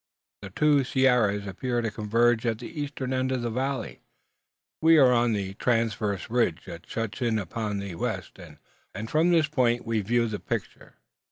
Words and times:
The 0.41 0.49
two 0.49 0.83
sierras 0.83 1.45
appear 1.45 1.79
to 1.83 1.91
converge 1.91 2.43
at 2.47 2.57
the 2.57 2.81
eastern 2.81 3.13
end 3.13 3.31
of 3.31 3.43
the 3.43 3.51
valley. 3.51 3.99
We 4.81 4.97
are 4.97 5.11
upon 5.11 5.35
a 5.35 5.53
transverse 5.53 6.27
ridge 6.27 6.65
that 6.65 6.87
shuts 6.89 7.21
it 7.21 7.27
in 7.27 7.37
upon 7.37 7.77
the 7.77 7.93
west, 7.93 8.39
and 8.95 9.11
from 9.11 9.29
this 9.29 9.47
point 9.47 9.85
we 9.85 10.01
view 10.01 10.25
the 10.27 10.39
picture. 10.39 10.95